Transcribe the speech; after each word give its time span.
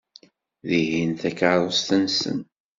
Tihin 0.67 1.09
d 1.13 1.17
takeṛṛust-nsent. 1.21 2.47